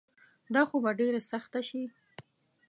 [0.53, 1.83] دا خو به ډیره سخته شي